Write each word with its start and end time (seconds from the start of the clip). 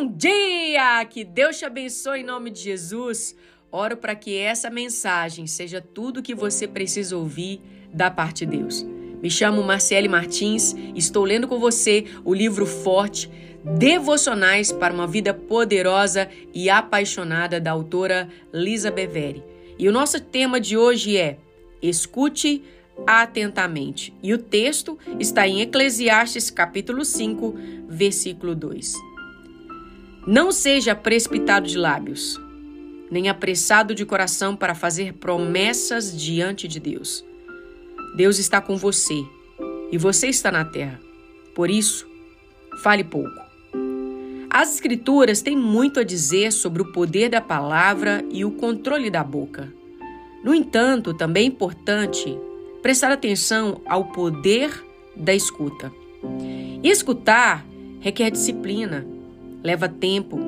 Bom 0.00 0.06
dia! 0.06 1.04
Que 1.06 1.24
Deus 1.24 1.58
te 1.58 1.64
abençoe 1.64 2.20
em 2.20 2.24
nome 2.24 2.50
de 2.50 2.60
Jesus. 2.60 3.34
Oro 3.72 3.96
para 3.96 4.14
que 4.14 4.38
essa 4.38 4.70
mensagem 4.70 5.48
seja 5.48 5.80
tudo 5.80 6.20
o 6.20 6.22
que 6.22 6.36
você 6.36 6.68
precisa 6.68 7.16
ouvir 7.16 7.60
da 7.92 8.08
parte 8.08 8.46
de 8.46 8.58
Deus. 8.58 8.86
Me 9.20 9.28
chamo 9.28 9.60
Marcele 9.60 10.06
Martins, 10.06 10.72
estou 10.94 11.24
lendo 11.24 11.48
com 11.48 11.58
você 11.58 12.04
o 12.24 12.32
livro 12.32 12.64
Forte, 12.64 13.28
Devocionais 13.76 14.70
para 14.70 14.94
uma 14.94 15.04
Vida 15.04 15.34
Poderosa 15.34 16.28
e 16.54 16.70
Apaixonada 16.70 17.60
da 17.60 17.72
autora 17.72 18.28
Lisa 18.54 18.92
Beveri. 18.92 19.42
E 19.76 19.88
o 19.88 19.92
nosso 19.92 20.20
tema 20.20 20.60
de 20.60 20.76
hoje 20.76 21.16
é 21.16 21.38
Escute 21.82 22.62
atentamente. 23.04 24.14
E 24.22 24.32
o 24.32 24.38
texto 24.38 24.96
está 25.18 25.48
em 25.48 25.60
Eclesiastes 25.60 26.52
capítulo 26.52 27.04
5, 27.04 27.56
versículo 27.88 28.54
2. 28.54 29.07
Não 30.30 30.52
seja 30.52 30.94
precipitado 30.94 31.66
de 31.66 31.78
lábios, 31.78 32.38
nem 33.10 33.30
apressado 33.30 33.94
de 33.94 34.04
coração 34.04 34.54
para 34.54 34.74
fazer 34.74 35.14
promessas 35.14 36.14
diante 36.14 36.68
de 36.68 36.78
Deus. 36.78 37.24
Deus 38.14 38.38
está 38.38 38.60
com 38.60 38.76
você 38.76 39.24
e 39.90 39.96
você 39.96 40.26
está 40.26 40.52
na 40.52 40.66
terra. 40.66 41.00
Por 41.54 41.70
isso, 41.70 42.06
fale 42.82 43.02
pouco. 43.02 43.40
As 44.50 44.74
Escrituras 44.74 45.40
têm 45.40 45.56
muito 45.56 45.98
a 45.98 46.04
dizer 46.04 46.52
sobre 46.52 46.82
o 46.82 46.92
poder 46.92 47.30
da 47.30 47.40
palavra 47.40 48.22
e 48.30 48.44
o 48.44 48.50
controle 48.50 49.08
da 49.08 49.24
boca. 49.24 49.72
No 50.44 50.52
entanto, 50.52 51.14
também 51.14 51.44
é 51.44 51.46
importante 51.46 52.38
prestar 52.82 53.10
atenção 53.10 53.80
ao 53.86 54.04
poder 54.12 54.84
da 55.16 55.34
escuta. 55.34 55.90
E 56.82 56.90
escutar 56.90 57.64
requer 57.98 58.30
disciplina 58.30 59.16
leva 59.62 59.88
tempo, 59.88 60.38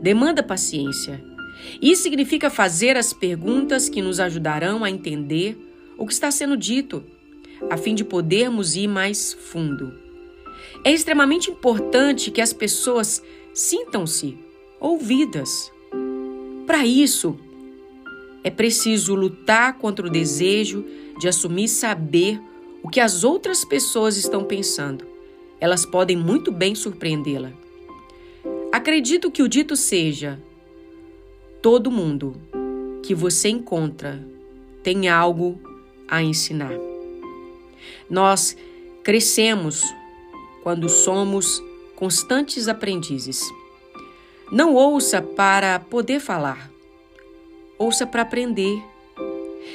demanda 0.00 0.42
paciência. 0.42 1.22
Isso 1.80 2.02
significa 2.02 2.50
fazer 2.50 2.96
as 2.96 3.12
perguntas 3.12 3.88
que 3.88 4.02
nos 4.02 4.20
ajudarão 4.20 4.84
a 4.84 4.90
entender 4.90 5.56
o 5.96 6.06
que 6.06 6.12
está 6.12 6.30
sendo 6.30 6.56
dito, 6.56 7.04
a 7.70 7.76
fim 7.76 7.94
de 7.94 8.04
podermos 8.04 8.76
ir 8.76 8.88
mais 8.88 9.32
fundo. 9.32 9.94
É 10.84 10.92
extremamente 10.92 11.50
importante 11.50 12.30
que 12.30 12.40
as 12.40 12.52
pessoas 12.52 13.22
sintam-se 13.52 14.36
ouvidas. 14.80 15.72
Para 16.66 16.84
isso, 16.84 17.38
é 18.42 18.50
preciso 18.50 19.14
lutar 19.14 19.78
contra 19.78 20.06
o 20.06 20.10
desejo 20.10 20.84
de 21.18 21.28
assumir 21.28 21.68
saber 21.68 22.40
o 22.82 22.88
que 22.88 23.00
as 23.00 23.24
outras 23.24 23.64
pessoas 23.64 24.16
estão 24.16 24.44
pensando. 24.44 25.06
Elas 25.58 25.86
podem 25.86 26.16
muito 26.16 26.52
bem 26.52 26.74
surpreendê-la. 26.74 27.63
Acredito 28.74 29.30
que 29.30 29.40
o 29.40 29.48
dito 29.48 29.76
seja: 29.76 30.42
todo 31.62 31.92
mundo 31.92 32.34
que 33.04 33.14
você 33.14 33.48
encontra 33.48 34.20
tem 34.82 35.08
algo 35.08 35.60
a 36.08 36.20
ensinar. 36.20 36.72
Nós 38.10 38.56
crescemos 39.04 39.84
quando 40.64 40.88
somos 40.88 41.62
constantes 41.94 42.66
aprendizes. 42.66 43.48
Não 44.50 44.74
ouça 44.74 45.22
para 45.22 45.78
poder 45.78 46.18
falar, 46.18 46.68
ouça 47.78 48.04
para 48.04 48.22
aprender. 48.22 48.82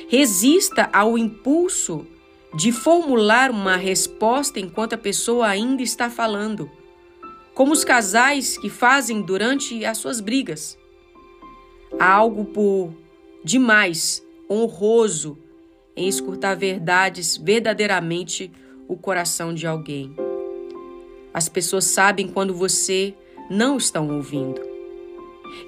Resista 0.09 0.89
ao 0.91 1.17
impulso 1.17 2.05
de 2.53 2.73
formular 2.73 3.49
uma 3.49 3.77
resposta 3.77 4.59
enquanto 4.59 4.91
a 4.91 4.97
pessoa 4.97 5.47
ainda 5.47 5.81
está 5.81 6.09
falando 6.09 6.69
como 7.59 7.73
os 7.73 7.83
casais 7.83 8.57
que 8.57 8.69
fazem 8.69 9.21
durante 9.21 9.83
as 9.83 9.97
suas 9.97 10.21
brigas. 10.21 10.79
Há 11.99 12.09
algo 12.09 12.45
por 12.45 12.93
demais 13.43 14.25
honroso 14.49 15.37
em 15.93 16.07
escutar 16.07 16.55
verdades 16.55 17.35
verdadeiramente 17.35 18.49
o 18.87 18.95
coração 18.95 19.53
de 19.53 19.67
alguém. 19.67 20.15
As 21.33 21.49
pessoas 21.49 21.83
sabem 21.83 22.29
quando 22.29 22.55
você 22.55 23.13
não 23.49 23.75
está 23.75 23.99
ouvindo. 23.99 24.61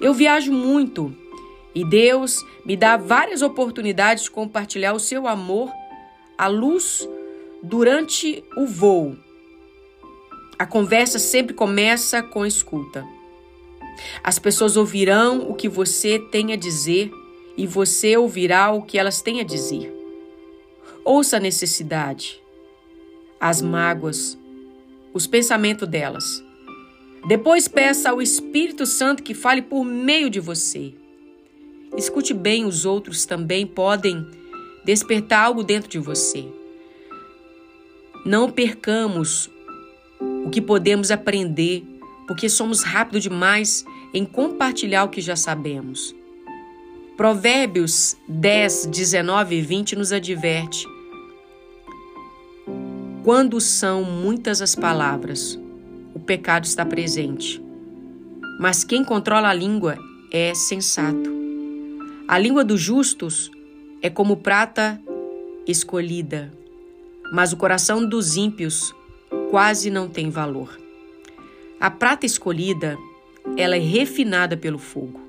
Eu 0.00 0.14
viajo 0.14 0.50
muito 0.50 1.14
e 1.74 1.84
Deus 1.84 2.42
me 2.64 2.74
dá 2.74 2.96
várias 2.96 3.42
oportunidades 3.42 4.24
de 4.24 4.30
compartilhar 4.30 4.94
o 4.94 4.98
seu 4.98 5.28
amor 5.28 5.70
à 6.38 6.46
luz 6.46 7.06
durante 7.62 8.42
o 8.56 8.64
voo 8.64 9.14
a 10.62 10.66
conversa 10.66 11.18
sempre 11.18 11.52
começa 11.52 12.22
com 12.22 12.46
escuta. 12.46 13.04
As 14.22 14.38
pessoas 14.38 14.76
ouvirão 14.76 15.50
o 15.50 15.54
que 15.54 15.68
você 15.68 16.20
tem 16.20 16.52
a 16.52 16.56
dizer 16.56 17.10
e 17.56 17.66
você 17.66 18.16
ouvirá 18.16 18.70
o 18.70 18.80
que 18.80 18.96
elas 18.96 19.20
têm 19.20 19.40
a 19.40 19.42
dizer. 19.42 19.92
Ouça 21.04 21.38
a 21.38 21.40
necessidade, 21.40 22.40
as 23.40 23.60
mágoas, 23.60 24.38
os 25.12 25.26
pensamentos 25.26 25.88
delas. 25.88 26.22
Depois 27.26 27.66
peça 27.66 28.10
ao 28.10 28.22
Espírito 28.22 28.86
Santo 28.86 29.24
que 29.24 29.34
fale 29.34 29.62
por 29.62 29.84
meio 29.84 30.30
de 30.30 30.38
você. 30.38 30.94
Escute 31.96 32.32
bem, 32.32 32.64
os 32.64 32.86
outros 32.86 33.26
também 33.26 33.66
podem 33.66 34.24
despertar 34.84 35.44
algo 35.44 35.64
dentro 35.64 35.90
de 35.90 35.98
você. 35.98 36.46
Não 38.24 38.48
percamos 38.48 39.50
o 40.44 40.50
que 40.50 40.60
podemos 40.60 41.10
aprender, 41.10 41.84
porque 42.26 42.48
somos 42.48 42.82
rápidos 42.82 43.22
demais 43.22 43.84
em 44.12 44.24
compartilhar 44.24 45.04
o 45.04 45.08
que 45.08 45.20
já 45.20 45.36
sabemos. 45.36 46.14
Provérbios 47.16 48.16
10, 48.28 48.86
19 48.86 49.56
e 49.56 49.60
20 49.60 49.96
nos 49.96 50.12
adverte: 50.12 50.86
Quando 53.22 53.60
são 53.60 54.02
muitas 54.02 54.60
as 54.60 54.74
palavras, 54.74 55.58
o 56.14 56.20
pecado 56.20 56.64
está 56.64 56.84
presente. 56.84 57.62
Mas 58.58 58.84
quem 58.84 59.04
controla 59.04 59.48
a 59.48 59.54
língua 59.54 59.98
é 60.30 60.54
sensato. 60.54 61.30
A 62.28 62.38
língua 62.38 62.64
dos 62.64 62.80
justos 62.80 63.50
é 64.00 64.08
como 64.08 64.38
prata 64.38 65.00
escolhida, 65.66 66.52
mas 67.32 67.52
o 67.52 67.56
coração 67.56 68.04
dos 68.04 68.36
ímpios 68.36 68.94
quase 69.52 69.90
não 69.90 70.08
tem 70.08 70.30
valor. 70.30 70.80
A 71.78 71.90
prata 71.90 72.24
escolhida, 72.24 72.96
ela 73.54 73.76
é 73.76 73.78
refinada 73.78 74.56
pelo 74.56 74.78
fogo. 74.78 75.20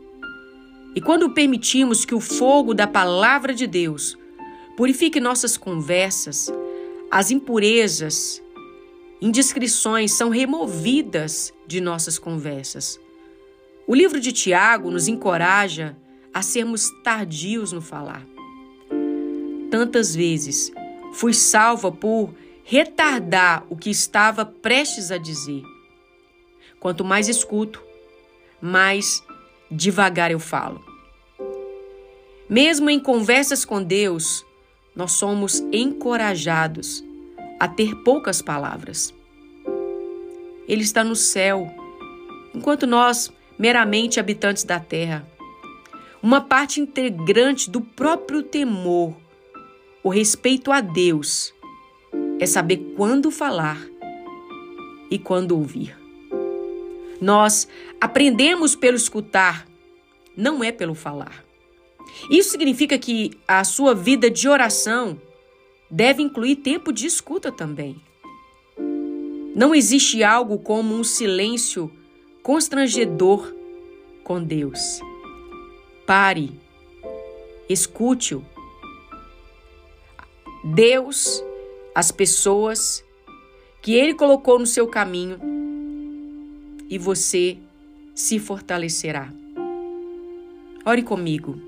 E 0.95 1.01
quando 1.01 1.31
permitimos 1.31 2.05
que 2.05 2.15
o 2.15 2.21
fogo 2.21 2.73
da 2.73 2.87
palavra 2.87 3.53
de 3.53 3.67
Deus 3.67 4.17
purifique 4.77 5.19
nossas 5.19 5.57
conversas, 5.57 6.49
as 7.11 7.31
impurezas, 7.31 8.41
indiscrições 9.21 10.13
são 10.13 10.29
removidas 10.29 11.53
de 11.67 11.81
nossas 11.81 12.17
conversas. 12.17 12.97
O 13.85 13.93
livro 13.93 14.21
de 14.21 14.31
Tiago 14.31 14.89
nos 14.89 15.09
encoraja 15.09 15.97
a 16.33 16.41
sermos 16.41 16.89
tardios 17.03 17.73
no 17.73 17.81
falar. 17.81 18.25
Tantas 19.69 20.15
vezes 20.15 20.71
fui 21.11 21.33
salva 21.33 21.91
por 21.91 22.33
retardar 22.63 23.65
o 23.69 23.75
que 23.75 23.89
estava 23.89 24.45
prestes 24.45 25.11
a 25.11 25.17
dizer. 25.17 25.63
Quanto 26.79 27.03
mais 27.03 27.27
escuto, 27.27 27.81
mais 28.61 29.23
devagar 29.69 30.31
eu 30.31 30.39
falo. 30.39 30.83
Mesmo 32.49 32.89
em 32.89 32.99
conversas 32.99 33.65
com 33.65 33.81
Deus, 33.81 34.45
nós 34.95 35.13
somos 35.13 35.59
encorajados 35.71 37.03
a 37.59 37.67
ter 37.67 37.95
poucas 38.03 38.41
palavras. 38.41 39.13
Ele 40.67 40.83
está 40.83 41.03
no 41.03 41.15
céu, 41.15 41.69
enquanto 42.53 42.85
nós, 42.85 43.31
meramente 43.57 44.19
habitantes 44.19 44.63
da 44.63 44.79
terra, 44.79 45.27
uma 46.21 46.41
parte 46.41 46.79
integrante 46.79 47.69
do 47.69 47.81
próprio 47.81 48.43
temor, 48.43 49.15
o 50.01 50.09
respeito 50.09 50.71
a 50.71 50.79
Deus, 50.79 51.52
é 52.39 52.45
saber 52.45 52.93
quando 52.95 53.31
falar 53.31 53.81
e 55.09 55.17
quando 55.17 55.57
ouvir. 55.57 55.97
Nós 57.21 57.67
aprendemos 58.01 58.75
pelo 58.75 58.97
escutar, 58.97 59.67
não 60.35 60.63
é 60.63 60.71
pelo 60.71 60.95
falar. 60.95 61.43
Isso 62.29 62.51
significa 62.51 62.97
que 62.97 63.31
a 63.47 63.63
sua 63.63 63.95
vida 63.95 64.29
de 64.29 64.47
oração 64.47 65.19
deve 65.89 66.21
incluir 66.21 66.57
tempo 66.57 66.91
de 66.91 67.05
escuta 67.05 67.51
também. 67.51 67.95
Não 69.55 69.73
existe 69.73 70.23
algo 70.23 70.57
como 70.59 70.95
um 70.95 71.03
silêncio 71.03 71.91
constrangedor 72.41 73.53
com 74.23 74.43
Deus. 74.43 74.99
Pare, 76.05 76.51
escute-o. 77.69 78.43
Deus 80.63 81.43
as 81.95 82.11
pessoas 82.11 83.03
que 83.81 83.93
Ele 83.93 84.13
colocou 84.13 84.57
no 84.57 84.65
seu 84.65 84.87
caminho 84.87 85.39
e 86.89 86.97
você 86.97 87.57
se 88.15 88.39
fortalecerá. 88.39 89.31
Ore 90.85 91.03
comigo. 91.03 91.59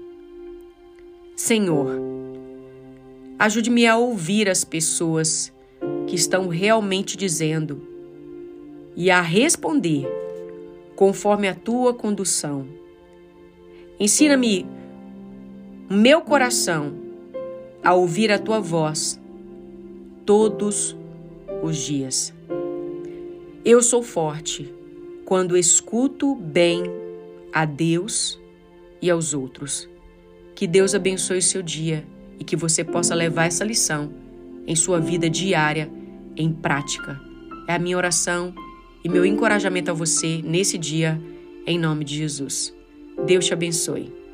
Senhor, 1.36 2.00
ajude-me 3.38 3.86
a 3.88 3.98
ouvir 3.98 4.50
as 4.50 4.64
pessoas 4.64 5.54
que 6.08 6.16
estão 6.16 6.48
realmente 6.48 7.18
dizendo 7.18 7.82
e 8.96 9.12
a 9.12 9.22
responder 9.22 10.08
conforme 10.96 11.48
a 11.48 11.54
tua 11.54 11.94
condução. 11.94 12.68
Ensina-me 14.00 14.66
meu 15.90 16.22
coração 16.22 16.94
a 17.84 17.94
ouvir 17.94 18.32
a 18.32 18.40
tua 18.40 18.60
voz 18.60 19.20
todos 20.26 20.96
os 21.62 21.78
dias. 21.78 22.34
Eu 23.64 23.82
sou 23.82 24.02
forte 24.02 24.74
quando 25.24 25.58
escuto 25.58 26.36
bem 26.36 26.84
a 27.54 27.66
Deus 27.66 28.40
e 29.02 29.10
aos 29.10 29.34
outros. 29.34 29.90
Que 30.54 30.68
Deus 30.68 30.96
abençoe 30.96 31.38
o 31.38 31.42
seu 31.42 31.62
dia 31.62 32.06
e 32.40 32.44
que 32.44 32.56
você 32.56 32.84
possa 32.84 33.14
levar 33.16 33.46
essa 33.46 33.64
lição 33.64 34.12
em 34.68 34.76
sua 34.76 35.00
vida 35.00 35.30
diária 35.30 35.92
em 36.36 36.52
prática. 36.52 37.20
É 37.68 37.76
a 37.76 37.80
minha 37.80 37.98
oração 37.98 38.54
e 39.04 39.10
meu 39.10 39.26
encorajamento 39.26 39.92
a 39.92 39.94
você 39.94 40.42
nesse 40.44 40.78
dia, 40.78 41.22
em 41.66 41.78
nome 41.78 42.04
de 42.04 42.16
Jesus. 42.16 42.74
Deus 43.26 43.46
te 43.46 43.54
abençoe. 43.54 44.25